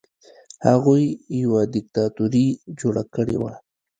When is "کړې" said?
3.15-3.37